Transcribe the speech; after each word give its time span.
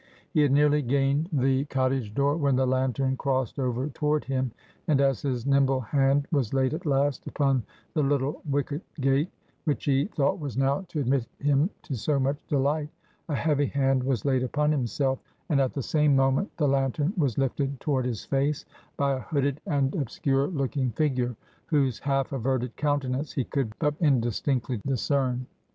He 0.33 0.41
had 0.41 0.51
nearly 0.51 0.81
gained 0.81 1.29
the 1.31 1.65
cottage 1.65 2.15
door, 2.15 2.35
when 2.35 2.55
the 2.55 2.65
lantern 2.65 3.15
crossed 3.17 3.59
over 3.59 3.87
toward 3.89 4.23
him; 4.25 4.51
and 4.87 4.99
as 4.99 5.21
his 5.21 5.45
nimble 5.45 5.79
hand 5.79 6.27
was 6.31 6.55
laid 6.55 6.73
at 6.73 6.87
last 6.87 7.27
upon 7.27 7.61
the 7.93 8.01
little 8.01 8.41
wicket 8.49 8.81
gate, 8.99 9.29
which 9.65 9.85
he 9.85 10.05
thought 10.05 10.39
was 10.39 10.57
now 10.57 10.85
to 10.87 11.01
admit 11.01 11.27
him 11.37 11.69
to 11.83 11.95
so 11.95 12.19
much 12.19 12.37
delight; 12.47 12.89
a 13.29 13.35
heavy 13.35 13.67
hand 13.67 14.01
was 14.03 14.25
laid 14.25 14.41
upon 14.41 14.71
himself, 14.71 15.19
and 15.49 15.61
at 15.61 15.71
the 15.75 15.83
same 15.83 16.15
moment, 16.15 16.49
the 16.57 16.67
lantern 16.67 17.13
was 17.15 17.37
lifted 17.37 17.79
toward 17.79 18.03
his 18.03 18.25
face, 18.25 18.65
by 18.97 19.13
a 19.13 19.19
hooded 19.19 19.61
and 19.67 19.93
obscure 19.93 20.47
looking 20.47 20.89
figure, 20.89 21.35
whose 21.67 21.99
half 21.99 22.31
averted 22.33 22.75
countenance 22.75 23.33
he 23.33 23.43
could 23.43 23.71
but 23.77 23.93
indistinctly 23.99 24.81
discern. 24.83 25.45